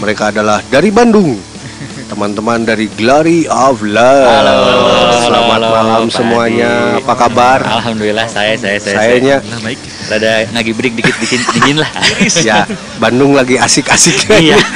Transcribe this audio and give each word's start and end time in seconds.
Mereka 0.00 0.32
adalah 0.32 0.64
dari 0.64 0.88
Bandung. 0.88 1.36
Teman-teman 2.08 2.66
dari 2.66 2.90
Glory 2.90 3.46
of 3.46 3.78
Love. 3.80 4.26
Halo, 4.26 4.58
Selamat 5.20 5.54
halo, 5.54 5.68
malam 5.70 6.02
Pak 6.02 6.10
semuanya. 6.10 6.72
Adi. 6.90 6.98
Apa 6.98 7.14
kabar? 7.16 7.60
Alhamdulillah 7.62 8.26
saya 8.26 8.58
saya 8.58 8.82
saya. 8.82 8.96
Sayanya 8.98 9.36
Nah, 9.46 9.60
baik. 9.62 9.78
saya. 9.78 10.10
Rada 10.10 10.32
ngagibrik 10.50 10.92
dikit 10.92 11.14
dikit 11.16 11.38
dingin 11.54 11.76
lah. 11.78 11.90
ya 12.42 12.66
Bandung 12.98 13.32
lagi 13.32 13.56
asik-asiknya. 13.56 14.36
Iya. 14.40 14.58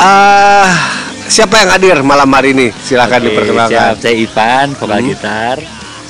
Ah, 0.00 0.64
siapa 1.28 1.60
yang 1.60 1.70
hadir 1.70 1.96
malam 2.00 2.24
hari 2.32 2.56
ini? 2.56 2.72
Silakan 2.74 3.20
Oke, 3.20 3.26
diperkenalkan. 3.28 3.92
siap. 3.92 4.00
Saya 4.00 4.16
Ivan, 4.16 4.66
vokal 4.72 4.96
Hmm. 4.96 5.08
gitar. 5.12 5.58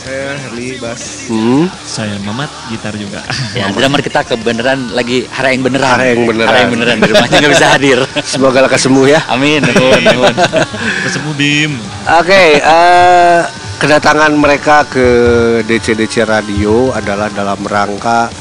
Saya 0.01 0.33
Herli 0.33 0.81
Bas. 0.81 1.29
Hmm, 1.29 1.69
Saya 1.85 2.17
Mamat 2.25 2.49
gitar 2.73 2.97
juga. 2.97 3.21
Ya, 3.59 3.69
drummer 3.69 4.01
kita 4.01 4.25
kebenaran 4.25 4.97
lagi 4.97 5.29
hara 5.29 5.53
yang 5.53 5.61
beneran. 5.61 5.93
Hara 5.93 6.07
yang 6.17 6.25
beneran. 6.25 6.49
Hara 6.49 6.59
yang 6.65 6.73
beneran 6.73 6.97
di 7.03 7.09
rumahnya 7.13 7.37
nggak 7.37 7.53
bisa 7.53 7.69
hadir. 7.69 7.99
semoga 8.33 8.65
lekas 8.65 8.81
sembuh 8.89 9.07
ya. 9.11 9.21
Amin. 9.29 9.61
Nuhun, 9.61 10.01
nuhun. 10.01 10.35
Ketemu 11.05 11.31
Bim. 11.37 11.73
Oke, 12.17 12.45
eh, 12.63 13.41
kedatangan 13.77 14.33
mereka 14.33 14.89
ke 14.89 15.07
DC-DC 15.69 16.25
Radio 16.25 16.97
adalah 16.97 17.29
dalam 17.29 17.61
rangka 17.67 18.33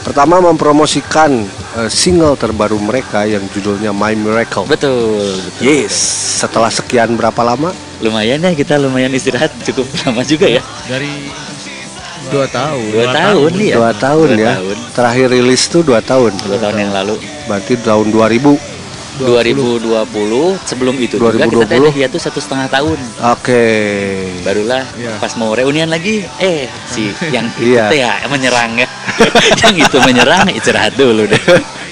pertama 0.00 0.40
mempromosikan 0.40 1.44
eh, 1.76 1.90
single 1.92 2.34
terbaru 2.34 2.80
mereka 2.80 3.28
yang 3.28 3.44
judulnya 3.52 3.92
My 3.94 4.16
Miracle. 4.16 4.66
Betul, 4.66 5.38
betul. 5.38 5.62
Yes, 5.62 5.94
setelah 6.42 6.72
sekian 6.72 7.14
berapa 7.14 7.44
lama? 7.44 7.70
Lumayan 8.00 8.40
ya 8.40 8.56
kita 8.56 8.80
lumayan 8.80 9.12
istirahat 9.12 9.52
cukup 9.60 9.84
lama 10.02 10.24
juga 10.24 10.48
ya. 10.48 10.64
Dari 10.90 11.12
Dua 12.30 12.46
tahun. 12.46 12.82
Dua, 12.84 13.00
Dua 13.00 13.06
tahun, 13.10 13.50
tahun. 13.50 13.52
ya. 13.60 13.74
Dua 13.74 13.92
tahun 13.96 14.28
Dua 14.28 14.38
ya. 14.38 14.50
tahun. 14.54 14.76
Terakhir 14.92 15.26
rilis 15.30 15.62
tuh 15.66 15.82
dua 15.82 15.98
tahun. 16.00 16.32
Dua 16.36 16.58
tahun 16.58 16.76
yang 16.78 16.92
lalu. 16.92 17.14
Berarti 17.46 17.74
tahun 17.78 18.06
2000. 18.10 18.54
2020 19.20 20.00
sebelum 20.64 20.96
itu 20.96 21.20
juga 21.20 21.36
kita 21.36 21.44
2020. 21.44 21.76
ada 21.76 21.90
hiatus 21.92 22.22
satu 22.24 22.40
setengah 22.40 22.72
tahun 22.72 22.96
Oke. 23.28 23.64
barulah 24.40 24.80
Iya. 24.96 25.20
pas 25.20 25.36
mau 25.36 25.52
reunian 25.52 25.92
lagi 25.92 26.24
eh 26.40 26.64
si 26.88 27.12
yang 27.34 27.44
itu 27.52 27.76
Iya. 27.76 27.92
teh 27.92 28.00
ya 28.00 28.12
menyerang 28.24 28.80
ya 28.80 28.88
yang 29.60 29.74
itu 29.76 29.96
menyerang 30.00 30.48
istirahat 30.50 30.96
dulu 30.96 31.28
deh 31.28 31.42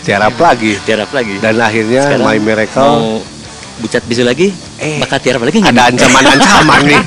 Tiarap 0.00 0.40
lagi. 0.40 0.80
tiarap 0.80 1.12
lagi 1.12 1.36
Dan 1.36 1.60
akhirnya 1.60 2.00
Sekarang 2.08 2.24
My 2.24 2.38
Miracle 2.40 2.80
mau 2.80 3.20
bucat 3.78 4.02
bisu 4.04 4.22
lagi 4.22 4.50
Eh, 4.78 5.02
bakal 5.02 5.18
tiarap 5.18 5.42
lagi 5.42 5.58
nggak 5.58 5.74
ada 5.74 5.84
ancaman-ancaman 5.90 6.80
nih. 6.86 7.02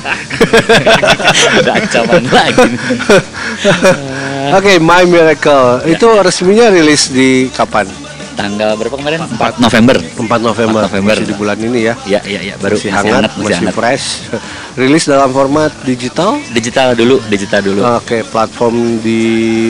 ada 1.62 1.72
ancaman 1.80 2.22
lagi 2.28 2.68
Oke, 4.58 4.76
My 4.82 5.06
Miracle. 5.06 5.86
Ya. 5.86 5.96
Itu 5.96 6.12
resminya 6.18 6.68
rilis 6.68 7.08
di 7.08 7.46
kapan? 7.54 7.86
Tanggal 8.32 8.70
berapa 8.74 8.92
kemarin 8.92 9.20
4 9.22 9.36
November 9.58 9.96
4 9.96 10.18
November. 10.40 10.80
4 10.82 10.88
November. 10.88 11.14
Masih 11.14 11.26
di 11.26 11.34
bulan 11.34 11.56
ini 11.56 11.80
ya. 11.82 11.94
ya 12.04 12.20
ya 12.22 12.40
ya 12.42 12.54
baru 12.56 12.74
Masih 12.74 12.90
hangat, 12.90 13.30
masih, 13.34 13.68
fresh. 13.70 14.06
rilis 14.80 15.04
dalam 15.04 15.30
format 15.30 15.68
digital. 15.82 16.40
digital 16.50 16.92
dulu 16.92 17.20
digital 17.26 17.60
dulu 17.60 17.80
Oke, 17.94 18.24
platform 18.24 18.98
di 18.98 19.20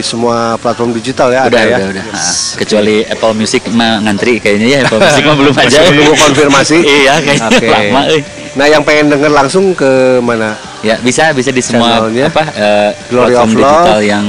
semua 0.00 0.54
platform 0.56 0.92
digital 0.92 1.28
ya 1.28 1.44
udah 1.44 1.58
ada 1.58 1.69
ya. 1.69 1.77
udah 1.77 1.88
udah 1.92 2.04
Ah, 2.12 2.34
kecuali 2.56 2.96
Apple 3.02 3.34
Music 3.34 3.62
mah 3.69 3.98
ngantri 4.00 4.38
kayaknya 4.38 4.66
ya 4.69 4.78
Apple 4.84 5.00
Music 5.04 5.22
mah 5.22 5.36
belum 5.36 5.54
aja 5.54 5.66
Masih 5.74 5.91
menunggu 5.91 6.14
konfirmasi. 6.16 6.76
iya 6.97 7.14
kayaknya 7.19 7.48
Oke. 7.50 7.66
lama 7.69 8.02
euy. 8.08 8.22
Nah, 8.52 8.69
yang 8.69 8.84
pengen 8.84 9.08
denger 9.08 9.32
langsung 9.32 9.72
ke 9.72 9.88
mana? 10.20 10.52
Ya 10.80 10.98
bisa 10.98 11.32
bisa 11.32 11.48
di 11.48 11.58
semua 11.58 12.04
Channelnya? 12.04 12.26
apa 12.28 12.42
eh, 12.52 12.91
Glory 13.08 13.32
platform 13.32 13.48
of 13.48 13.56
digital 13.56 13.97
Love. 13.97 14.04
yang 14.04 14.26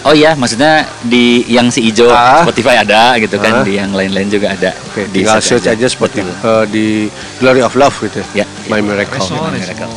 Oh 0.00 0.14
iya, 0.14 0.32
maksudnya 0.32 0.86
di 1.00 1.42
yang 1.46 1.68
si 1.68 1.82
ijo 1.84 2.06
Ah. 2.08 2.40
Spotify 2.40 2.80
ada 2.80 3.18
gitu 3.18 3.34
kan, 3.36 3.60
Ah. 3.60 3.64
di 3.64 3.74
yang 3.74 3.90
lain-lain 3.90 4.28
juga 4.28 4.52
ada. 4.52 4.70
Oke, 4.86 5.04
Di 5.04 5.20
tinggal 5.20 5.40
search 5.40 5.66
aja 5.66 5.86
seperti 5.86 6.22
Betul. 6.22 6.38
eh, 6.40 6.64
di 6.66 6.86
Glory 7.36 7.60
of 7.60 7.74
Love 7.74 7.96
gitu. 8.02 8.22
Ya, 8.32 8.46
My 8.66 8.78
Miracle. 8.78 9.18
Reso, 9.18 9.34
My 9.34 9.52
Reso. 9.52 9.74
Miracle. 9.74 9.90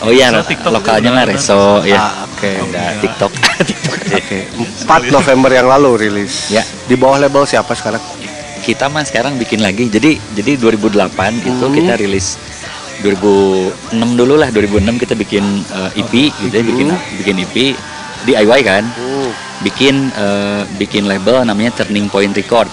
Oh 0.00 0.08
iya, 0.08 0.32
Reso, 0.32 0.48
TikTok 0.48 0.72
lokalnya 0.72 1.10
ada. 1.12 1.28
Reso 1.28 1.60
ya. 1.84 2.00
Ah, 2.00 2.12
Oke. 2.26 2.48
Ada 2.48 2.82
TikTok. 2.98 3.32
TikTok. 3.68 3.96
Oke, 4.10 4.38
4 4.88 5.12
November 5.12 5.50
yang 5.52 5.68
lalu 5.68 5.90
rilis. 6.00 6.48
Ya. 6.48 6.64
Di 6.64 6.96
bawah 6.96 7.20
label 7.20 7.44
siapa 7.44 7.76
sekarang? 7.76 8.00
Kita 8.60 8.88
mah 8.88 9.04
sekarang 9.04 9.36
bikin 9.36 9.60
lagi. 9.60 9.84
Jadi 9.86 10.16
jadi 10.32 10.56
2008 10.56 11.12
itu 11.38 11.52
Hmm. 11.60 11.70
kita 11.70 11.92
rilis 11.94 12.40
2006 13.00 13.72
dulu 14.12 14.34
lah 14.34 14.48
2006 14.48 14.96
kita 14.96 15.12
bikin 15.14 15.44
eh, 15.66 15.90
EP 15.96 16.12
gitu 16.30 16.52
ya, 16.52 16.60
bikin 16.62 16.88
bikin 17.16 17.36
EP 17.38 17.56
DIY 18.22 18.60
kan. 18.62 18.84
Bikin 19.60 20.08
eh, 20.10 20.62
bikin 20.76 21.04
label 21.04 21.42
namanya 21.42 21.70
Turning 21.76 22.08
Point 22.08 22.32
Record. 22.32 22.68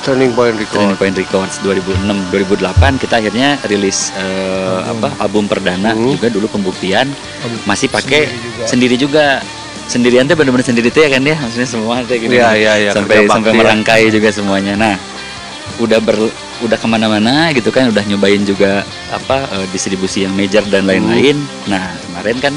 Turning 0.00 0.32
Point 0.32 0.56
Turning 0.56 0.64
Record. 0.90 0.96
Point 0.96 1.16
Records 1.16 1.54
2006 1.60 2.32
2008 2.32 2.96
kita 2.96 3.14
akhirnya 3.18 3.60
rilis 3.64 4.08
eh, 4.14 4.80
apa 4.82 5.12
album 5.18 5.44
perdana 5.44 5.92
Hmm. 5.92 6.08
juga 6.10 6.28
dulu 6.28 6.48
pembuktian 6.48 7.04
Album 7.38 7.60
masih 7.64 7.86
pakai 7.86 8.24
sendiri 8.24 8.40
juga. 8.40 8.64
sendiri 8.66 8.96
juga 8.96 9.24
sendirian 9.84 10.24
tuh 10.24 10.34
bener-bener 10.34 10.64
sendiri 10.64 10.88
tuh 10.88 11.02
ya 11.02 11.10
kan 11.10 11.20
ya 11.20 11.36
maksudnya 11.36 11.68
semua 11.68 12.00
tuh 12.00 12.16
gini 12.16 12.32
Iya, 12.32 12.48
iya, 12.54 12.72
iya, 12.78 12.90
sampai 12.90 13.16
kerja 13.18 13.28
sampai 13.28 13.42
bakti 13.44 13.52
ya. 13.52 13.60
merangkai 13.60 14.02
juga 14.08 14.28
semuanya 14.30 14.74
nah 14.74 14.94
udah 15.76 15.98
ber 15.98 16.16
udah 16.60 16.76
ke 16.76 16.86
mana-mana 16.86 17.50
gitu 17.50 17.68
kan 17.68 17.88
udah 17.88 18.00
nyobain 18.02 18.40
juga 18.42 18.80
apa 19.10 19.36
eh, 19.50 19.66
distribusi 19.68 20.24
yang 20.24 20.32
major 20.32 20.64
dan 20.64 20.86
lain-lain 20.86 21.36
nah 21.66 21.92
kemarin 22.00 22.40
kan 22.40 22.54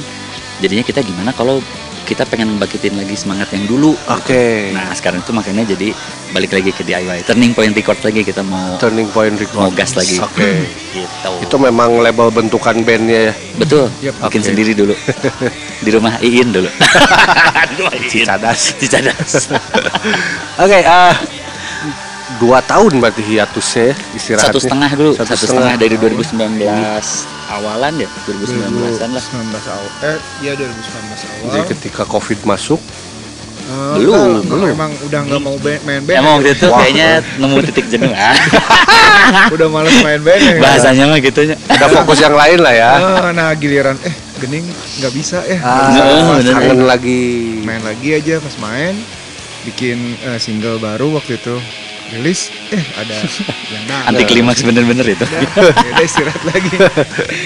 jadinya 0.59 0.85
kita 0.85 1.01
gimana 1.01 1.31
kalau 1.31 1.59
kita 2.03 2.27
pengen 2.27 2.59
bangkitin 2.59 2.99
lagi 2.99 3.15
semangat 3.15 3.49
yang 3.55 3.63
dulu 3.65 3.95
Oke. 4.11 4.75
Nah 4.75 4.91
sekarang 4.91 5.23
itu 5.23 5.31
makanya 5.31 5.63
jadi 5.63 5.95
balik 6.35 6.51
lagi 6.51 6.69
ke 6.75 6.83
DIY 6.83 7.23
Turning 7.23 7.55
Point 7.55 7.71
Record 7.71 7.99
lagi 8.03 8.21
kita 8.21 8.43
mau 8.43 8.75
Turning 8.77 9.07
Point 9.09 9.39
Record. 9.39 9.63
mau 9.63 9.71
gas 9.71 9.95
lagi. 9.95 10.19
Oke. 10.19 10.49
Gitu. 10.93 11.31
Itu 11.41 11.55
memang 11.57 11.97
label 12.05 12.29
bentukan 12.29 12.77
bandnya 12.85 13.31
ya. 13.31 13.33
betul. 13.57 13.89
Yap, 14.05 14.13
Bikin 14.29 14.45
oke. 14.45 14.47
sendiri 14.53 14.71
dulu. 14.77 14.93
Di 15.85 15.89
rumah 15.89 16.21
Iin 16.21 16.53
dulu. 16.53 16.69
Cicadas. 18.13 18.77
Cicadas. 18.77 19.49
Oke, 20.61 20.79
ah 20.85 21.17
dua 22.43 22.59
tahun 22.61 22.99
berarti 22.99 23.23
hiatusnya 23.23 23.83
ya, 23.87 23.95
istirahatnya. 24.11 24.51
Satu 24.51 24.59
setengah 24.59 24.91
dulu. 24.91 25.11
Satu 25.15 25.31
Satu, 25.31 25.43
setengah. 25.47 25.71
setengah. 25.71 25.75
dari 25.79 25.95
2019 25.95 26.67
awalan 27.49 27.93
ya. 27.95 28.09
2019an 28.27 29.09
lah. 29.09 29.23
2019 29.23 29.71
awal. 29.71 29.87
Eh, 30.03 30.17
iya 30.43 30.51
2019 30.53 30.67
awal. 31.23 31.47
Jadi 31.49 31.63
ketika 31.71 32.03
Covid 32.03 32.39
masuk, 32.43 32.83
Eh, 33.63 33.95
Belum, 33.95 34.43
belum. 34.43 34.75
Emang 34.75 34.91
udah 35.07 35.19
nggak 35.23 35.39
mau 35.39 35.55
main 35.55 36.03
band. 36.03 36.19
Emang 36.19 36.35
waktu 36.35 36.51
itu 36.51 36.67
Wah. 36.67 36.83
kayaknya 36.83 37.07
nemu 37.39 37.57
titik 37.63 37.85
jenuh. 37.87 38.11
Ah, 38.11 38.35
udah 39.55 39.67
males 39.71 39.95
main 40.03 40.19
band 40.19 40.41
ya. 40.43 40.53
Bahasanya 40.59 41.07
mah 41.07 41.23
gitu 41.23 41.47
ada 41.47 41.87
fokus 41.87 42.19
yang 42.19 42.35
lain 42.35 42.59
lah 42.59 42.75
ya. 42.75 42.91
Ah, 42.91 43.31
nah 43.31 43.55
giliran 43.55 43.95
eh 44.03 44.11
gening 44.43 44.67
nggak 44.99 45.13
bisa 45.15 45.39
ya. 45.47 45.63
Ah, 45.63 45.79
Bener, 45.87 46.43
bener. 46.43 46.53
kangen 46.59 46.79
lagi. 46.83 47.23
main 47.63 47.79
lagi 47.87 48.19
aja 48.19 48.43
pas 48.43 48.55
main 48.59 48.99
bikin 49.63 49.95
eh, 50.27 50.39
single 50.43 50.75
baru 50.75 51.15
waktu 51.15 51.39
itu 51.39 51.55
rilis 52.13 52.53
eh 52.69 52.83
ada 52.93 53.17
yang 53.73 53.83
nah 53.85 54.07
Anti 54.07 54.23
klimaks 54.23 54.61
bener-bener 54.61 55.05
itu. 55.07 55.25
ya 55.33 55.41
udah 55.89 56.03
istirahat 56.03 56.43
lagi 56.45 56.71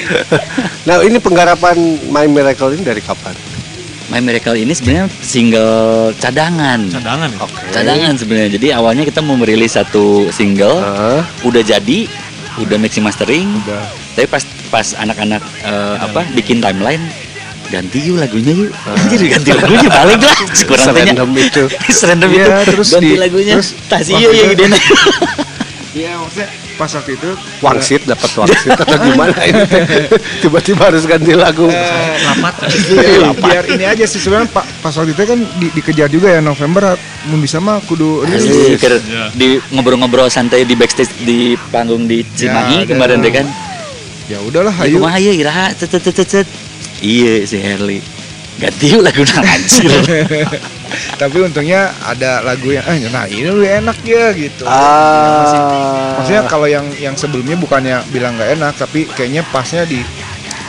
Nah, 0.87 1.03
ini 1.03 1.19
penggarapan 1.19 1.75
My 2.07 2.23
Miracle 2.25 2.71
ini 2.71 2.83
dari 2.83 3.03
kapan? 3.03 3.35
My 4.07 4.23
Miracle 4.23 4.55
ini 4.55 4.71
sebenarnya 4.71 5.11
single 5.19 6.15
cadangan. 6.15 6.79
Cadangan 6.87 7.27
ya. 7.27 7.39
Oke. 7.43 7.59
Cadangan 7.75 8.13
sebenarnya. 8.15 8.49
Jadi 8.55 8.67
awalnya 8.71 9.03
kita 9.03 9.19
mau 9.19 9.35
merilis 9.35 9.75
satu 9.75 10.31
single, 10.31 10.79
Ah, 10.79 11.27
udah 11.43 11.59
jadi, 11.59 12.07
udah 12.55 12.77
mixing 12.79 13.03
mastering. 13.03 13.51
udah 13.61 13.83
Tapi 14.15 14.25
pas 14.25 14.43
pas 14.67 14.87
anak-anak 14.95 15.43
eh, 15.61 15.95
apa 16.01 16.23
bikin 16.31 16.57
timeline 16.57 17.03
ganti 17.67 17.97
yuk 18.01 18.17
lagunya 18.17 18.53
yuk. 18.53 18.71
Anjir 18.89 19.21
ganti 19.27 19.49
lagunya 19.51 19.89
balik 19.89 20.19
lah. 20.19 20.37
Kurang 20.67 20.85
tanya. 20.87 21.03
serandom 21.13 21.29
itu. 21.35 21.63
Serandom 21.99 22.29
Iya, 22.29 22.43
itu. 22.43 22.51
terus 22.71 22.87
ganti 22.91 23.07
di- 23.07 23.19
lagunya. 23.19 23.53
terus 23.55 23.69
Tas 23.87 24.07
iya 24.07 24.17
ya 24.19 24.29
itu- 24.29 24.49
gede 24.53 24.65
iya 25.97 26.13
maksudnya 26.13 26.45
pas 26.77 26.93
waktu 26.93 27.17
itu 27.17 27.29
Wangsit 27.57 28.05
dapat 28.05 28.29
wangsit 28.37 28.69
atau 28.69 28.97
gimana 29.01 29.33
ini? 29.41 29.65
Tiba-tiba 30.37 30.81
harus 30.85 31.09
ganti 31.09 31.33
lagu. 31.33 31.65
eh, 31.65 32.21
Lapat. 32.21 32.53
biar, 32.85 33.33
biar 33.33 33.63
ini 33.67 33.81
aja 33.83 34.05
sih 34.05 34.21
sebenarnya 34.21 34.45
pak 34.47 34.61
pas 34.77 34.93
waktu 34.93 35.11
itu 35.11 35.23
kan 35.25 35.41
di- 35.57 35.73
dikejar 35.73 36.05
juga 36.05 36.29
ya 36.29 36.39
November 36.39 36.93
mau 37.25 37.41
bisa 37.41 37.57
mah 37.57 37.81
kudu 37.81 38.21
rilis 38.21 38.77
Iya. 38.77 39.33
di 39.33 39.57
ngobrol-ngobrol 39.73 40.29
santai 40.29 40.63
di 40.63 40.77
backstage 40.77 41.09
di 41.19 41.57
panggung 41.73 42.05
di 42.05 42.21
Cimahi 42.21 42.85
ada. 42.85 42.93
kemarin 42.93 43.17
deh 43.19 43.33
kan. 43.33 43.45
ya 44.27 44.37
udahlah 44.39 44.75
Ayo 44.77 45.01
ayo 45.01 45.17
ya 45.23 45.33
iraha 45.33 45.65
cet 45.73 45.89
cet 45.89 46.13
cet. 46.19 46.45
Iya 46.99 47.43
si 47.43 47.57
Herli. 47.57 47.99
Ganti 48.57 48.89
yuk 48.89 49.01
lagu 49.01 49.21
anjir. 49.21 49.85
tapi 51.21 51.37
untungnya 51.39 51.91
ada 51.99 52.39
lagu 52.41 52.71
yang 52.71 52.81
eh 52.81 53.11
nah 53.11 53.27
ini 53.27 53.43
lebih 53.43 53.69
enak 53.77 53.97
ya 54.01 54.31
gitu 54.31 54.63
Ah. 54.63 56.15
maksudnya 56.15 56.47
kalau 56.47 56.63
yang 56.65 56.87
yang 56.95 57.11
sebelumnya 57.13 57.53
bukannya 57.53 58.07
bilang 58.07 58.33
nggak 58.33 58.55
enak 58.55 58.71
tapi 58.73 59.03
kayaknya 59.05 59.43
pasnya 59.45 59.83
di 59.83 59.99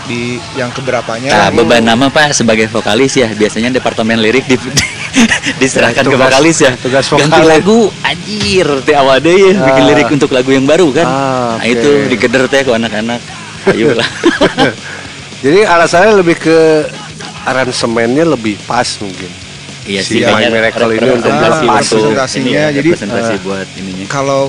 di 0.04 0.36
yang 0.52 0.68
keberapanya 0.68 1.30
Nah, 1.30 1.48
beban 1.54 1.80
nama 1.80 2.08
Pak 2.08 2.34
sebagai 2.34 2.66
vokalis 2.66 3.14
ya 3.14 3.30
biasanya 3.30 3.70
departemen 3.70 4.18
lirik 4.18 4.42
di, 4.44 4.58
diserahkan 5.62 6.02
Ya, 6.02 6.02
ke 6.02 6.10
tugas- 6.10 6.26
vokalis 6.26 6.56
ya. 6.58 6.72
tugas 6.74 7.04
Ganti 7.06 7.22
vokalis. 7.30 7.46
lagu 7.46 7.78
anjir 8.02 8.66
teh 8.82 8.96
awal 8.96 9.16
deh 9.18 9.36
ya 9.38 9.50
bikin 9.54 9.84
Ah. 9.84 9.88
lirik 9.88 10.08
untuk 10.10 10.30
lagu 10.30 10.50
yang 10.50 10.66
baru 10.66 10.90
kan. 10.90 11.06
Ah, 11.06 11.14
Nah 11.54 11.62
oke. 11.62 11.70
itu 11.70 11.90
digeder 12.10 12.42
teh 12.48 12.64
ke 12.64 12.72
anak-anak. 12.72 13.22
Ayolah. 13.68 14.08
Jadi 15.38 15.62
alasannya 15.62 16.12
lebih 16.18 16.36
ke 16.36 16.58
aransemennya 17.44 18.24
lebih 18.26 18.58
pas 18.64 18.86
mungkin. 18.98 19.30
iya 19.88 20.04
Si 20.04 20.18
sih 20.18 20.20
My 20.20 20.36
kayaknya 20.36 20.50
Miracle 20.52 20.90
ini 20.92 21.08
untuk 21.08 21.32
representasi 21.32 21.64
pas 21.64 21.80
untuk 21.80 22.12
presentasinya, 22.12 22.44
ini 22.44 22.52
ya, 22.52 22.66
jadi, 22.76 22.90
eh, 22.92 23.38
buat 23.40 23.68
ininya. 23.74 24.04
kalau 24.06 24.42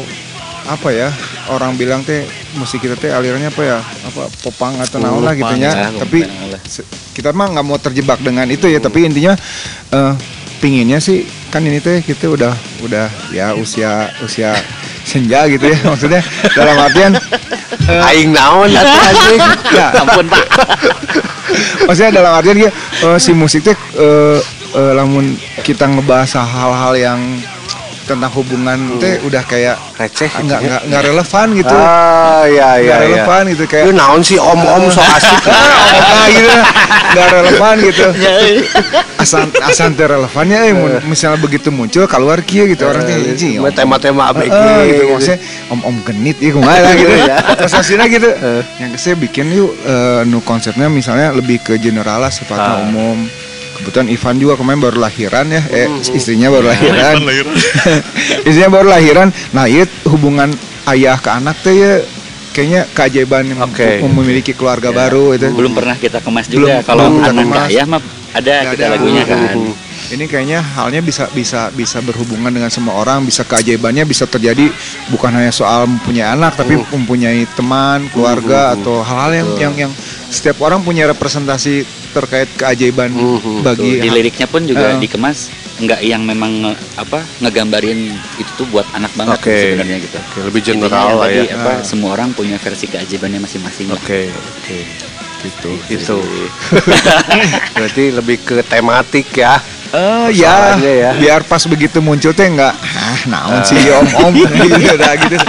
apa 0.67 0.89
ya 0.91 1.09
orang 1.47 1.73
bilang 1.73 2.03
teh 2.03 2.27
musik 2.53 2.83
kita 2.83 2.93
teh 2.93 3.09
alirannya 3.09 3.47
apa 3.47 3.63
ya 3.63 3.79
apa 3.79 4.27
popang 4.43 4.75
atau 4.77 4.99
naon 4.99 5.23
lah 5.23 5.33
gitu 5.33 5.49
ya 5.55 5.71
ya, 5.71 5.89
tapi 5.95 6.27
se- 6.67 6.85
kita 7.15 7.31
mah 7.31 7.55
nggak 7.55 7.65
mau 7.65 7.79
terjebak 7.79 8.19
dengan 8.19 8.45
itu 8.45 8.67
ya 8.67 8.77
tapi 8.77 9.07
intinya 9.07 9.33
eh 9.89 10.13
pinginnya 10.59 10.99
sih 10.99 11.23
kan 11.47 11.63
ini 11.63 11.79
teh 11.79 12.03
kita 12.03 12.27
udah 12.27 12.53
udah 12.83 13.07
ya 13.31 13.55
usia 13.55 14.11
usia 14.21 14.53
senja 15.09 15.49
gitu 15.49 15.65
ya 15.65 15.77
maksudnya 15.81 16.21
dalam 16.53 16.77
artian 16.77 17.11
eh, 17.89 18.07
Aing 18.13 18.29
naon 18.29 18.69
atuh 18.69 19.01
anjing. 19.09 19.41
ya, 19.73 19.85
Ampun 20.05 20.25
Pak. 20.29 20.45
maksudnya 21.89 22.11
dalam 22.21 22.31
artian 22.37 22.57
dia 22.61 22.69
eh, 23.01 23.17
si 23.17 23.33
musik 23.33 23.65
teh 23.65 23.73
eh, 23.97 24.37
eh, 24.77 24.91
lamun 24.93 25.33
kita 25.65 25.89
ngebahas 25.89 26.45
hal-hal 26.45 26.93
yang 26.93 27.19
tentang 28.09 28.31
hubungan 28.33 28.97
teh 28.97 29.21
udah 29.21 29.43
kayak 29.43 29.77
Receh 29.95 30.25
gitu 30.27 30.43
nggak 30.43 30.59
ya. 30.59 30.65
nggak 30.65 30.81
nggak 30.89 31.03
relevan 31.05 31.47
gitu 31.53 31.75
Ah, 31.75 32.41
iya 32.43 32.69
iya. 32.75 32.81
nggak 32.81 32.97
iya. 32.97 33.05
relevan 33.05 33.41
gitu 33.47 33.63
kayak 33.65 33.85
Lu 33.85 33.93
naon 33.93 34.21
sih 34.21 34.37
om-om 34.37 34.83
so 34.87 34.97
asik. 34.99 35.37
nah 35.45 36.25
gitu 36.33 36.49
nggak 37.09 37.27
relevan 37.31 37.75
gitu 37.83 38.05
Ya, 38.15 38.33
eh. 38.39 38.57
asan 39.15 39.47
asan 39.59 39.93
teh 39.93 40.05
relevannya 40.05 40.59
eh 40.63 40.73
mun- 40.73 41.03
misalnya 41.05 41.37
begitu 41.37 41.69
muncul 41.69 42.03
keluar 42.05 42.41
kia 42.41 42.65
gitu 42.65 42.83
orang 42.83 43.03
teh 43.03 43.17
om- 43.55 43.69
tema-tema 43.69 44.31
ABG 44.31 44.49
Heeh, 44.49 44.81
gitu 44.87 44.93
gitu. 44.95 45.03
maksudnya 45.11 45.39
om 45.67 45.79
om 45.83 45.95
genit 46.01 46.37
ya 46.37 46.49
kumaha 46.51 46.79
lah 46.79 46.93
gitu 46.95 47.13
Iya. 47.19 47.35
prestasinya 47.55 48.05
gitu 48.07 48.29
yang 48.77 48.91
saya 48.95 49.15
bikin 49.15 49.45
yuk 49.51 49.71
eh, 49.81 50.21
nu 50.23 50.41
konsepnya 50.41 50.87
misalnya 50.87 51.29
lebih 51.31 51.59
ke 51.59 51.77
general 51.77 52.19
lah 52.19 52.31
sifatnya 52.31 52.73
Ah. 52.75 52.83
umum 52.83 53.29
kebetulan 53.79 54.07
Ivan 54.07 54.35
juga 54.35 54.53
kemarin 54.55 54.79
baru 54.79 54.97
lahiran 54.99 55.45
ya 55.47 55.61
eh 55.69 55.87
istrinya 56.11 56.47
baru 56.47 56.67
lahiran 56.67 56.95
Ivan 56.95 57.23
lahiran. 57.23 57.53
istrinya 58.47 58.69
baru 58.69 58.87
lahiran 58.89 59.27
nah 59.49 59.65
itu 59.65 59.87
hubungan 60.05 60.49
ayah 60.87 61.15
ke 61.15 61.29
anak 61.29 61.55
teh 61.59 61.73
ya 61.73 61.93
kayaknya 62.49 62.81
keajaiban 62.89 63.43
yang 63.45 63.59
Oke. 63.61 64.01
mem- 64.01 64.15
memiliki 64.15 64.51
keluarga 64.51 64.89
baru 64.89 65.31
itu 65.31 65.47
belum 65.49 65.71
pernah 65.71 65.95
kita 65.95 66.19
kemas 66.19 66.45
Belum- 66.45 66.67
juga 66.67 66.83
kalau 66.83 67.07
belum 67.09 67.23
anak 67.23 67.45
kemas. 67.45 67.67
ayah 67.67 67.85
mah 67.85 68.01
ada 68.29 68.53
Nggak 68.59 68.73
kita 68.73 68.83
ada. 68.83 68.93
lagunya 68.93 69.23
kan. 69.23 69.39
Ini 70.09 70.25
kayaknya 70.25 70.59
halnya 70.59 70.99
bisa 70.99 71.29
bisa 71.29 71.69
bisa 71.69 71.97
berhubungan 71.99 72.49
dengan 72.49 72.67
semua 72.67 72.97
orang 72.97 73.21
bisa 73.21 73.41
keajaibannya 73.43 74.03
bisa 74.03 74.25
terjadi 74.25 74.69
bukan 75.07 75.29
hanya 75.31 75.49
soal 75.49 75.85
mempunyai 75.85 76.25
anak 76.27 76.53
tapi 76.55 76.75
mempunyai 76.75 77.45
teman 77.51 78.09
keluarga 78.09 78.73
atau 78.73 78.99
hal-hal 78.99 79.31
yang 79.35 79.49
yang 79.55 79.73
yang 79.79 79.91
setiap 80.27 80.57
orang 80.59 80.81
punya 80.81 81.05
representasi 81.05 81.85
terkait 82.09 82.49
keajaiban 82.53 83.09
Mhm, 83.09 83.61
bagi 83.61 83.97
Tuh, 83.97 84.01
di 84.01 84.09
liriknya 84.09 84.45
pun 84.45 84.65
juga 84.65 84.89
Eh. 84.89 84.97
dikemas 84.97 85.49
nggak 85.79 86.01
yang 86.01 86.21
memang 86.21 86.51
nge- 86.59 86.79
apa 86.97 87.21
ngegambarin 87.39 88.09
itu 88.35 88.51
tuh 88.55 88.67
buat 88.67 88.83
anak 88.91 89.13
banget 89.15 89.37
Oke. 89.39 89.55
sebenarnya 89.55 89.97
gitu. 90.01 90.17
Oke, 90.19 90.39
lebih 90.43 90.61
general 90.61 91.05
yang 91.07 91.15
lah 91.15 91.27
tadi 91.29 91.39
ya. 91.39 91.55
apa 91.55 91.71
Ah. 91.71 91.85
semua 91.85 92.09
orang 92.11 92.29
punya 92.33 92.57
versi 92.57 92.85
keajaibannya 92.85 93.39
masing-masing 93.39 93.87
lah. 93.87 93.95
Oke, 93.95 94.27
oke. 94.27 94.75
Gitu. 94.75 95.05
Gitu 95.39 95.71
Itu. 95.87 96.19
Berarti 97.79 98.11
lebih 98.11 98.43
ke 98.43 98.59
tematik 98.61 99.31
ya. 99.33 99.57
Oh 99.89 100.29
ya, 100.29 100.77
Persoalannya 100.77 100.93
ya. 100.93 101.11
biar 101.17 101.41
pas 101.49 101.65
begitu 101.65 101.97
muncul 101.97 102.29
teh 102.29 102.45
enggak 102.45 102.77
ah 102.77 103.19
naon 103.25 103.65
sih 103.65 103.89
om 103.89 104.05
om 104.21 104.29
gitu 104.53 104.93
dah 104.93 105.13
gitu. 105.17 105.33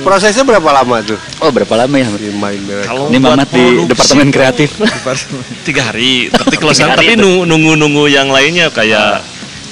Prosesnya 0.00 0.44
berapa 0.44 0.70
lama 0.72 1.00
tuh? 1.00 1.16
Oh 1.40 1.48
berapa 1.48 1.72
lama 1.80 1.96
ya? 1.96 2.08
Kalau 2.84 3.08
Ini 3.08 3.18
Mamat 3.20 3.48
di 3.52 3.64
departemen 3.84 4.28
kreatif. 4.28 4.76
tiga 5.64 5.92
hari. 5.92 6.28
Tapi 6.28 6.56
kalau 6.56 6.72
tapi 6.72 7.12
itu. 7.12 7.20
nu- 7.20 7.44
nunggu-nunggu 7.44 8.08
yang 8.08 8.28
lainnya 8.28 8.68
kayak 8.68 9.24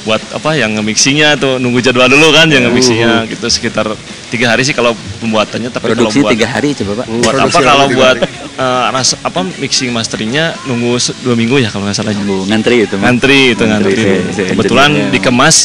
buat 0.08 0.22
apa 0.32 0.56
yang 0.56 0.72
nge-mixingnya 0.72 1.37
tuh 1.37 1.60
nunggu 1.60 1.78
jadwal 1.78 2.08
dulu 2.08 2.32
kan 2.32 2.49
yang 2.49 2.64
nge-mixingnya 2.64 3.28
gitu 3.28 3.44
sekitar 3.46 3.93
tiga 4.26 4.49
hari 4.49 4.64
sih 4.64 4.72
kalau 4.72 4.96
pembuatannya 5.20 5.69
tapi 5.69 5.93
Produksi 5.93 6.16
kalau 6.16 6.25
buat 6.25 6.32
tiga 6.32 6.46
hari 6.49 6.69
coba 6.72 6.93
pak. 6.94 7.06
buat 7.06 7.20
apa 7.20 7.32
Produksi 7.44 7.60
kalau 7.62 7.87
tiga 7.87 7.99
buat 7.99 8.16
eh, 8.56 8.84
ras 8.90 9.10
apa 9.19 9.40
mixing 9.55 9.90
masteringnya 9.90 10.56
nunggu 10.64 10.96
dua 11.20 11.34
minggu 11.34 11.56
ya 11.58 11.69
kalau 11.69 11.84
nggak 11.84 11.94
salah 11.94 12.10
Nunggu 12.10 12.49
ngantri 12.49 12.76
itu. 12.82 12.96
Ngantri 12.96 13.40
itu 13.52 13.62
ngantri, 13.62 13.93
Ngantri, 13.93 14.00
dulu. 14.00 14.32
si- 14.32 14.34
si 14.34 14.43
kebetulan 14.49 14.88
engineer-nya. 14.88 15.12
dikemas 15.12 15.56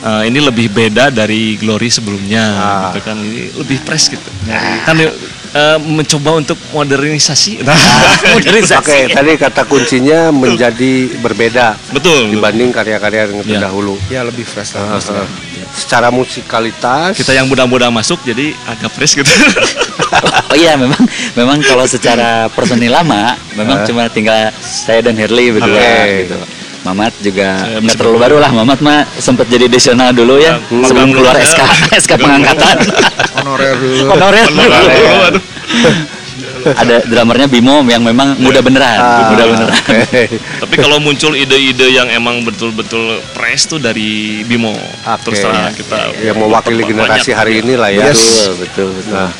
eh, 0.00 0.22
ini 0.26 0.38
lebih 0.38 0.66
beda 0.68 1.04
dari 1.10 1.56
Glory 1.56 1.88
sebelumnya 1.88 2.44
Ah. 2.44 2.68
gitu 2.86 3.00
kan 3.02 3.16
ini 3.16 3.48
lebih 3.56 3.78
fresh 3.80 4.12
gitu 4.12 4.28
kan 4.84 4.96
eh, 5.50 5.78
mencoba 5.78 6.30
untuk 6.36 6.58
modernisasi 6.70 7.62
nah, 7.62 7.76
Modernisasi. 8.34 8.78
Oke, 8.78 8.98
tadi 9.10 9.32
kata 9.34 9.62
kuncinya 9.64 10.28
menjadi 10.28 10.92
berbeda 11.18 11.76
betul 11.90 12.30
dibanding 12.30 12.70
karya-karya 12.70 13.20
yang 13.26 13.40
Ya. 13.40 13.44
terdahulu. 13.56 13.94
Ya 14.08 14.20
lebih 14.22 14.44
fresh 14.44 14.74
Uh, 14.74 14.96
lah. 14.96 15.00
uh, 15.00 15.28
Secara 15.68 16.08
musikalitas 16.08 17.14
kita 17.14 17.32
yang 17.32 17.46
muda-muda 17.46 17.88
masuk 17.88 18.18
jadi 18.22 18.50
agak 18.66 18.90
fresh 18.90 19.16
gitu 19.16 19.28
Oh 20.50 20.56
iya 20.56 20.74
memang 20.74 20.98
memang 21.34 21.60
kalau 21.60 21.84
secara 21.84 22.48
personil 22.48 22.90
lama 22.90 23.36
memang 23.52 23.78
Ah. 23.78 23.86
cuma 23.86 24.08
tinggal 24.08 24.48
saya 24.58 25.00
dan 25.00 25.14
Herli 25.14 25.52
berdua 25.52 25.76
Oke. 25.76 26.24
gitu. 26.24 26.36
Mamat 26.88 27.12
juga 27.20 27.48
Saya 27.60 27.78
nggak 27.78 27.96
terlalu 27.96 28.18
baru 28.18 28.36
lah. 28.38 28.50
Mamat 28.50 28.78
mah 28.80 28.98
sempat 29.14 29.44
jadi 29.46 29.68
desional 29.68 30.10
dulu 30.10 30.36
ya 30.36 30.56
Ya, 30.56 30.84
sebelum 30.84 31.12
keluar 31.12 31.36
dulu, 31.36 31.44
SK 31.44 31.60
ya. 31.60 31.68
SK 32.02 32.12
pengangkatan. 32.16 32.76
Honorer 33.36 33.74
dulu. 33.76 34.02
Honorer 34.08 34.46
dulu. 34.48 34.68
Ada 36.58 37.06
dramernya 37.06 37.46
Bimo 37.46 37.80
yang 37.86 38.02
memang 38.02 38.34
muda 38.36 38.58
beneran, 38.60 38.98
Ah, 38.98 39.30
muda 39.30 39.44
beneran. 39.46 39.78
oke. 39.78 40.22
tapi 40.58 40.74
kalau 40.76 40.98
muncul 40.98 41.32
ide-ide 41.32 41.86
yang 41.88 42.10
emang 42.10 42.42
betul-betul 42.42 43.22
fresh 43.32 43.70
tuh 43.70 43.78
dari 43.78 44.42
Bimo 44.42 44.74
Oke. 44.74 45.22
terus 45.24 45.38
terang 45.38 45.70
kita 45.72 46.12
yang 46.18 46.36
mewakili 46.36 46.82
banyak. 46.82 46.90
generasi 46.90 47.30
hari 47.32 47.62
ini 47.62 47.72
lah 47.72 47.88
ya. 47.88 48.10
Yes. 48.10 48.20
Betul, 48.50 48.52
betul, 48.58 48.88
betul. 48.90 49.14
Nah, 49.14 49.30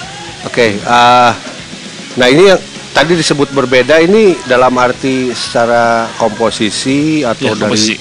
oke. 0.46 0.66
ah, 0.86 1.32
nah 2.14 2.26
ini 2.28 2.42
yang 2.48 2.60
tadi 2.98 3.14
disebut 3.14 3.54
berbeda 3.54 3.94
ini 4.00 4.34
dalam 4.44 4.74
arti 4.74 5.30
secara 5.30 6.10
komposisi 6.18 7.22
atau 7.22 7.46
Ya, 7.46 7.54
dari 7.54 7.62
komposisi. 7.62 7.94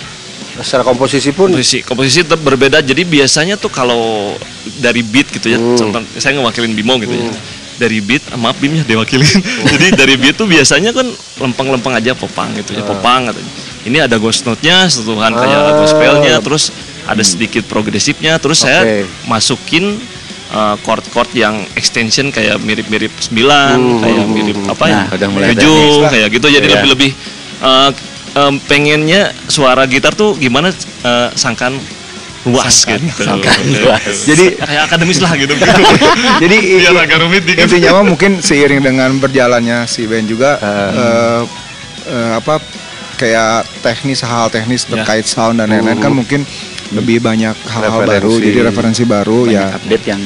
secara 0.57 0.81
komposisi 0.81 1.29
pun 1.29 1.53
komposisi 1.53 1.79
komposisi 1.81 2.19
tetap 2.25 2.41
berbeda 2.41 2.81
jadi 2.81 3.05
biasanya 3.05 3.55
tuh 3.55 3.69
kalau 3.69 4.33
dari 4.75 5.05
beat 5.05 5.29
gitu 5.29 5.47
ya 5.47 5.59
Hmm. 5.61 5.77
contoh 5.77 6.01
saya 6.17 6.33
ngewakilin 6.33 6.73
Bimo 6.73 6.97
gitu 6.97 7.13
ya 7.13 7.29
dari 7.77 8.01
beat 8.01 8.25
ah, 8.27 8.39
maaf 8.41 8.57
Bim 8.57 8.73
ya 8.73 8.81
diwakilin 8.81 9.37
jadi 9.77 9.93
dari 9.93 10.17
beat 10.17 10.33
tuh 10.33 10.49
biasanya 10.49 10.89
kan 10.89 11.05
lempeng-lempeng 11.37 11.93
aja 11.93 12.17
popang 12.17 12.49
gitu 12.57 12.73
ya 12.73 12.81
popang 12.81 13.29
katanya 13.29 13.51
ini 13.85 14.01
ada 14.01 14.17
ghost 14.17 14.41
note-nya 14.43 14.89
sentuhan 14.89 15.29
kayak 15.29 15.59
Ah. 15.61 15.77
gospelnya 15.77 16.41
terus 16.41 16.73
ada 17.05 17.21
sedikit 17.21 17.61
progresifnya 17.63 18.41
terus 18.41 18.65
saya 18.65 18.81
Oke. 18.81 19.05
masukin 19.29 20.01
uh, 20.49 20.75
chord-chord 20.79 21.29
yang 21.33 21.55
extension 21.73 22.29
kayak 22.29 22.59
mirip-mirip 22.59 23.11
9 23.13 23.33
Hmm. 23.37 23.99
kayak 23.99 24.25
mirip 24.27 24.57
apa 24.65 24.85
ya 24.85 24.95
Nah, 25.01 25.05
udah 25.13 25.27
mulai 25.29 25.47
tujuh 25.51 25.67
teknis 25.73 25.97
lah. 25.97 26.09
kayak 26.09 26.27
gitu 26.31 26.47
jadi 26.49 26.65
Iya. 26.65 26.73
lebih-lebih 26.75 27.11
uh, 27.59 27.89
um, 28.37 28.53
pengennya 28.61 29.21
suara 29.45 29.83
gitar 29.85 30.11
tuh 30.11 30.35
gimana 30.35 30.69
uh, 31.01 31.29
sangkan 31.33 31.75
luas 32.45 32.87
gitu. 32.87 33.03
Sangkan 33.27 33.59
luas. 33.75 34.23
Jadi 34.23 34.55
kayak 34.55 34.87
akademis 34.87 35.19
lah 35.19 35.35
gitu. 35.35 35.51
jadi 36.43 36.57
Biar 36.79 36.95
agak 36.97 37.19
rumit 37.19 37.43
dikit. 37.43 37.67
intinya 37.67 37.99
mah 37.99 38.05
mungkin 38.07 38.39
seiring 38.39 38.79
dengan 38.79 39.11
berjalannya 39.17 39.83
si 39.83 40.07
band 40.07 40.31
juga 40.31 40.55
eh, 40.55 41.41
eh, 42.07 42.31
apa 42.39 42.63
kayak 43.17 43.67
teknis 43.81 44.23
hal 44.23 44.47
teknis 44.47 44.85
Ya. 44.85 44.95
terkait 44.95 45.25
sound 45.25 45.59
dan 45.59 45.67
lain-lain 45.67 45.99
kan 45.99 46.13
mungkin 46.13 46.47
lebih 46.89 47.17
banyak 47.19 47.55
hal-hal 47.65 48.01
baru 48.01 48.31
Referensi. 48.31 48.45
jadi 48.47 48.59
referensi 48.63 49.03
baru 49.03 49.39
Banyak 49.43 49.53
ya 49.53 49.65
update 49.73 50.05
yang 50.07 50.21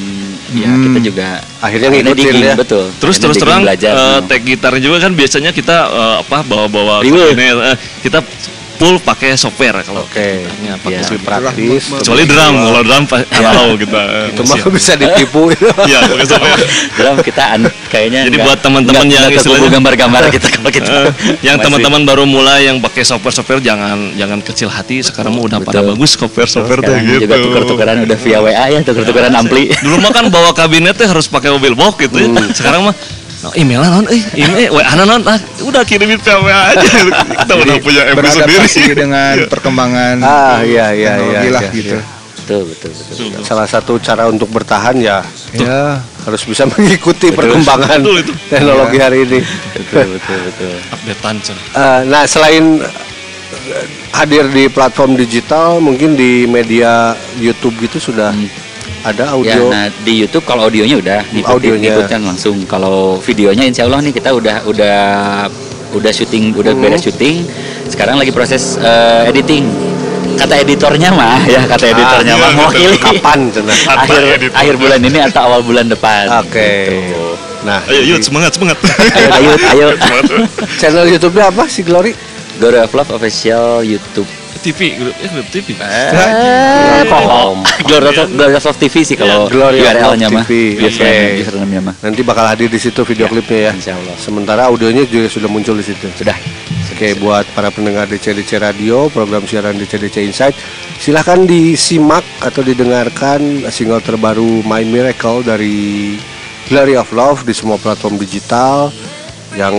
ya 0.52 0.68
Hmm. 0.68 0.84
kita 0.84 1.00
juga 1.02 1.28
Akhirnya 1.60 1.90
ngikutin 1.90 2.12
digging, 2.14 2.44
ya. 2.44 2.56
betul. 2.60 2.86
Terus 2.92 3.16
Akhirnya 3.16 3.24
terus 3.24 3.38
terang 3.40 3.62
belajar. 3.64 3.92
eh, 3.92 3.98
semua. 3.98 4.28
tag 4.28 4.42
gitar 4.44 4.74
juga 4.78 4.98
kan 5.00 5.12
biasanya 5.12 5.52
kita 5.52 5.78
eh, 5.88 6.16
apa 6.20 6.38
bawa-bawa 6.44 6.96
ini, 7.02 7.20
eh, 7.32 7.76
kita 8.02 8.20
full 8.82 8.98
pakai 8.98 9.38
software 9.38 9.86
kalau 9.86 10.02
Oke. 10.02 10.42
gitarnya 10.42 10.74
pakai 10.76 10.90
Iya. 10.92 11.06
lebih 11.06 11.22
software. 11.22 11.42
praktis. 11.46 11.82
Kecuali 11.94 12.24
drum, 12.26 12.54
kalau 12.58 12.82
drum 12.82 13.04
pa- 13.06 13.28
analog 13.32 13.70
gitu. 13.78 13.94
eh, 13.94 14.26
Itu 14.28 14.42
mah 14.42 14.58
masih- 14.58 14.74
bisa 14.74 14.94
ditipu. 14.98 15.42
Iya, 15.92 16.00
pakai 16.04 16.26
software. 16.26 16.62
Drum 16.92 17.16
kita 17.22 17.44
an, 17.48 17.62
kayaknya 17.88 18.20
Jadi 18.26 18.38
buat 18.42 18.58
teman-teman 18.60 19.06
yang 19.06 19.30
istilahnya- 19.30 19.70
gambar-gambar 19.72 20.22
kita 20.36 20.48
kalau 20.52 20.72
kita 20.72 20.90
Eh, 20.92 21.10
yang 21.44 21.58
teman-teman 21.58 22.02
baru 22.04 22.26
mulai 22.26 22.66
yang 22.66 22.78
pakai 22.78 23.04
software-software 23.04 23.62
jangan 23.62 24.18
jangan 24.18 24.42
kecil 24.42 24.66
hati 24.68 25.00
sekarang 25.02 25.32
mah 25.32 25.46
udah 25.46 25.60
pada 25.62 25.86
bagus 25.86 26.18
software-software 26.18 26.82
tuh 26.82 26.96
gitu. 26.98 27.22
juga 27.22 27.38
tuker-tukeran 27.38 28.02
udah 28.02 28.18
via 28.18 28.40
WA 28.40 28.66
ya 28.68 28.80
tuker-tukeran 28.82 29.30
ampli 29.32 29.70
Dulu 29.78 29.96
mah 30.00 30.10
kan 30.10 30.26
bawa 30.28 30.52
kabinetnya 30.52 31.06
harus 31.06 31.26
pakai 31.26 31.50
mobil 31.50 31.74
box 31.74 32.02
gitu 32.02 32.18
ya. 32.18 32.28
Sekarang 32.52 32.90
mah 32.90 32.96
Nah, 33.42 33.50
email 33.58 33.82
non, 33.82 34.06
eh, 34.06 34.22
email, 34.38 34.70
WA 34.70 34.94
non, 34.96 35.22
ah, 35.26 35.40
udah 35.62 35.82
kirimin 35.82 36.16
via 36.16 36.38
WA 36.38 36.62
aja. 36.72 36.86
Kita 37.42 37.54
udah 37.58 37.76
punya 37.82 38.06
MB 38.14 38.22
sendiri. 38.30 38.94
dengan 38.94 39.34
perkembangan 39.50 40.16
Ah, 40.22 40.62
iya, 40.62 40.94
iya, 40.94 41.18
teknologi 41.18 41.42
iya, 41.42 41.50
lah 41.50 41.62
iya, 41.64 41.72
gitu. 41.74 41.98
iya. 41.98 42.04
betul 42.32 42.62
betul 42.68 42.92
betul, 42.92 43.16
betul. 43.32 43.42
Salah 43.42 43.66
satu 43.66 43.94
cara 43.98 44.26
untuk 44.28 44.46
bertahan 44.48 44.94
ya 44.98 45.26
Ya, 45.52 46.00
harus 46.22 46.42
bisa 46.44 46.64
mengikuti 46.72 47.30
perkembangan 47.30 47.98
Betul 47.98 48.22
itu. 48.22 48.34
teknologi 48.48 48.98
hari 48.98 49.18
ini. 49.26 49.40
betul 49.74 50.06
betul 50.16 50.38
betul 50.46 50.74
Updatean. 50.92 51.36
Eh, 51.72 52.00
nah 52.08 52.24
selain 52.24 52.78
eh, 52.78 53.86
hadir 54.12 54.46
di 54.48 54.68
platform 54.68 55.16
digital, 55.16 55.78
mungkin 55.78 56.14
di 56.14 56.46
media 56.46 57.14
YouTube 57.38 57.74
gitu 57.80 57.98
sudah 58.00 58.30
ada 59.04 59.24
Ya, 59.24 59.58
audio. 59.58 59.64
nah 59.68 59.86
di 59.90 60.14
YouTube 60.16 60.44
kalau 60.44 60.66
audionya 60.66 60.96
udah 60.96 61.20
ngikutin, 61.28 61.50
Audionya. 61.50 61.90
ngikutin 61.92 62.22
langsung. 62.24 62.58
Kalau 62.66 63.18
videonya 63.20 63.66
Insya 63.66 63.84
Allah 63.84 64.00
nih 64.00 64.12
kita 64.12 64.30
udah 64.30 64.64
udah 64.64 65.00
udah 65.92 66.12
syuting, 66.12 66.54
udah 66.54 66.72
Hmm. 66.72 66.82
beres 66.82 67.02
syuting. 67.02 67.44
Sekarang 67.86 68.16
lagi 68.16 68.30
proses 68.30 68.78
eh, 68.78 69.28
editing. 69.28 69.66
Kata 70.32 70.58
editornya 70.58 71.12
mah 71.12 71.44
ya, 71.50 71.66
kata 71.66 71.84
Ah, 71.84 71.94
editornya 71.94 72.34
iya, 72.34 72.42
mah 72.42 72.50
mewakili 72.56 72.98
Kapan 72.98 73.40
akhir 73.94 74.22
editor. 74.32 74.56
akhir 74.56 74.76
bulan 74.78 75.00
ini 75.02 75.20
atau 75.22 75.42
awal 75.44 75.62
bulan 75.62 75.86
depan. 75.86 76.26
Oke. 76.40 76.70
Gitu. 76.88 77.26
Nah, 77.62 77.78
Ayo, 77.86 78.02
yuk 78.08 78.26
semangat, 78.26 78.58
semangat. 78.58 78.74
Ayo, 79.14 79.30
ayo, 79.30 79.54
ayo. 79.54 79.88
Semangat. 79.94 80.26
channel 80.82 81.06
YouTube-nya 81.08 81.54
apa 81.54 81.70
sih 81.70 81.86
Glory? 81.86 82.18
Glory 82.58 82.80
of 82.80 82.90
Love 82.92 83.14
official 83.14 83.82
YouTube. 83.82 84.26
TV, 84.62 84.96
grup, 84.96 85.16
eh, 85.18 85.30
grup 85.30 85.48
TV. 85.50 85.68
Eh, 85.82 87.04
Kom. 87.10 87.60
Glory 87.90 88.14
of, 88.14 88.30
Glory 88.32 88.56
of 88.56 88.78
TV 88.78 88.96
sih 89.02 89.18
kalau 89.18 89.50
Ya, 89.50 89.54
Glory 89.54 89.80
of. 89.82 90.46
TV. 90.46 90.78
Oke. 90.78 91.12
username-nya 91.42 91.82
mah. 91.82 91.96
Nanti 92.06 92.22
bakal 92.22 92.46
hadir 92.46 92.70
di 92.70 92.78
situ 92.78 93.02
video 93.02 93.26
klipnya 93.26 93.70
ya. 93.70 93.72
Insya 93.74 93.94
Allah. 93.98 94.16
Sementara 94.22 94.70
audionya 94.70 95.04
juga 95.10 95.28
sudah 95.28 95.50
muncul 95.50 95.76
di 95.76 95.86
situ. 95.86 96.06
Sudah. 96.14 96.38
Oke, 96.94 97.18
buat 97.18 97.50
para 97.58 97.74
pendengar 97.74 98.06
DCDC 98.06 98.62
Radio, 98.62 99.10
program 99.10 99.42
siaran 99.50 99.74
DCDC 99.74 100.22
Insight, 100.22 100.54
silahkan 101.02 101.50
disimak 101.50 102.22
atau 102.38 102.62
didengarkan 102.62 103.66
single 103.74 104.06
terbaru 104.06 104.62
My 104.62 104.86
Miracle 104.86 105.42
dari 105.42 106.14
Glory 106.70 106.94
of 106.94 107.10
Love 107.10 107.42
di 107.42 107.58
semua 107.58 107.82
platform 107.82 108.22
digital. 108.22 108.94
Yang 109.52 109.76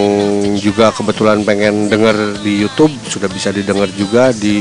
juga 0.60 0.92
kebetulan 0.92 1.40
pengen 1.42 1.88
denger 1.88 2.36
di 2.40 2.60
YouTube 2.60 2.92
sudah 3.08 3.26
bisa 3.26 3.48
didengar 3.48 3.88
juga 3.90 4.28
di 4.30 4.60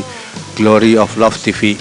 Glory 0.55 0.95
of 0.95 1.11
Love 1.15 1.35
TV. 1.37 1.75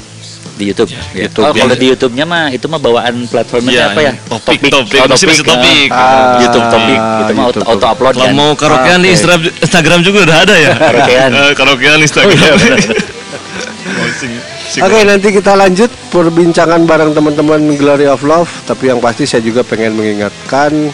di 0.61 0.69
YouTube. 0.69 0.93
Ya. 0.93 1.25
YouTube, 1.25 1.41
oh, 1.41 1.57
kalau 1.57 1.73
ya. 1.73 1.81
di 1.81 1.87
YouTube-nya 1.89 2.25
mah 2.29 2.53
itu 2.53 2.69
mah 2.69 2.77
bawaan 2.77 3.25
platformnya 3.33 3.73
Iya, 3.73 3.85
apa 3.97 4.01
ya? 4.05 4.13
Topik, 4.29 4.61
topik, 4.69 5.01
Oh, 5.01 5.09
masih 5.09 5.27
masih 5.33 5.41
topik. 5.41 5.89
Ah, 5.89 6.37
YouTube 6.37 6.67
topik. 6.69 6.99
Ah, 7.01 7.21
Itu 7.25 7.33
mah 7.33 7.45
auto, 7.49 7.59
YouTube. 7.65 7.71
auto 7.73 7.87
upload 7.89 8.13
Kalau 8.13 8.29
kan. 8.29 8.35
mau 8.37 8.51
karaokean 8.53 9.01
di 9.01 9.09
Oke. 9.09 9.15
Instagram, 9.17 9.41
Instagram 9.57 9.99
juga 10.05 10.19
udah 10.29 10.37
ada 10.45 10.55
ya. 10.61 10.73
Karaokean. 10.85 11.31
Eh, 11.33 11.53
karaokean 11.57 11.99
Instagram. 12.05 12.37
Oh, 12.37 12.61
iya, 14.21 14.85
Oke, 14.85 14.99
nanti 15.03 15.29
kita 15.33 15.53
lanjut 15.57 15.89
perbincangan 16.13 16.85
bareng 16.85 17.11
teman-teman 17.11 17.61
Glory 17.75 18.05
of 18.05 18.21
Love. 18.21 18.53
Tapi 18.69 18.87
yang 18.87 19.01
pasti 19.01 19.25
saya 19.25 19.41
juga 19.41 19.65
pengen 19.65 19.97
mengingatkan 19.97 20.93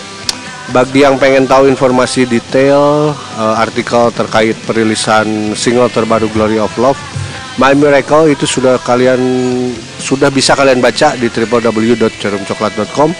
bagi 0.69 1.01
yang 1.01 1.15
pengen 1.17 1.45
tahu 1.45 1.67
informasi 1.67 2.25
detail 2.25 3.11
eh, 3.37 3.55
artikel 3.57 4.11
terkait 4.11 4.57
perilisan 4.63 5.27
single 5.53 5.87
terbaru 5.89 6.27
Glory 6.29 6.59
of 6.59 6.75
Love, 6.77 6.99
My 7.57 7.73
Miracle 7.73 8.29
itu 8.29 8.45
sudah 8.45 8.77
kalian 8.79 9.21
sudah 9.97 10.29
bisa 10.29 10.53
kalian 10.53 10.79
baca 10.79 11.15
di 11.15 11.27
www.cerumcoklat.com. 11.27 13.11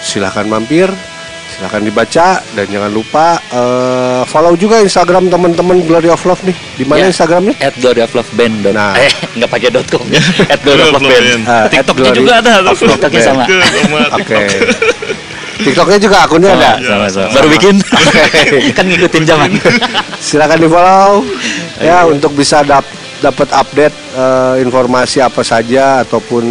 Silahkan 0.00 0.44
mampir, 0.44 0.84
silahkan 1.48 1.80
dibaca 1.80 2.26
dan 2.44 2.66
jangan 2.68 2.88
lupa 2.88 3.40
eh, 3.48 4.22
follow 4.24 4.52
juga 4.52 4.78
Instagram 4.78 5.28
teman-teman 5.28 5.80
Glory 5.82 6.08
of 6.08 6.20
Love 6.22 6.44
nih. 6.44 6.56
Di 6.74 6.84
mana 6.84 7.04
Ya. 7.04 7.10
Instagramnya? 7.10 7.56
At 7.58 7.74
Glory 7.76 8.00
of 8.00 8.12
Love 8.12 8.30
Band. 8.32 8.54
dot- 8.62 8.76
Nah. 8.76 8.92
Eh, 8.94 9.08
nggak 9.34 9.48
pakai 9.48 9.68
dot 9.72 9.88
.com. 9.88 10.04
At 10.52 10.60
Glory 10.60 10.82
of 10.84 10.92
Love 10.94 11.08
Band. 11.08 11.42
Ah, 11.44 11.64
TikToknya 11.66 12.10
juga 12.12 12.32
Glory 12.36 12.52
ada. 12.52 12.52
of 12.62 12.78
Love 12.78 12.92
TikToknya 12.94 13.20
sama. 13.22 13.44
Oke. 14.12 14.36
TikTok. 14.44 14.93
TikToknya 15.64 15.98
juga 15.98 16.16
akunnya 16.24 16.50
ada. 16.54 16.72
Sama, 16.80 17.06
sama. 17.08 17.28
Baru 17.32 17.48
bikin. 17.52 17.76
kan 18.76 18.84
ngikutin 18.84 19.24
zaman. 19.24 19.50
Silakan 20.24 20.58
di 20.60 20.68
follow 20.68 21.24
ya 21.80 22.04
untuk 22.06 22.32
bisa 22.36 22.60
dap 22.62 22.84
dapat 23.24 23.48
update 23.56 23.96
eh, 24.12 24.54
informasi 24.60 25.24
apa 25.24 25.40
saja 25.40 26.04
ataupun 26.04 26.44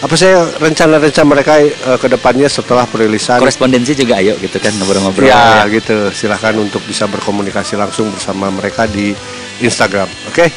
apa 0.00 0.14
saya 0.16 0.48
rencana-rencana 0.56 1.26
mereka 1.28 1.60
eh, 1.60 1.98
ke 2.00 2.06
depannya 2.08 2.48
setelah 2.48 2.86
perilisan. 2.86 3.42
Korespondensi 3.42 3.92
juga 3.92 4.22
ayo 4.22 4.38
gitu 4.38 4.56
kan 4.56 4.72
ngobrol-ngobrol. 4.80 5.28
Ya, 5.28 5.66
gitu. 5.68 6.08
Silahkan 6.14 6.56
untuk 6.56 6.80
bisa 6.86 7.04
berkomunikasi 7.10 7.76
langsung 7.76 8.08
bersama 8.14 8.48
mereka 8.48 8.88
di 8.88 9.12
Instagram. 9.60 10.08
Oke. 10.30 10.48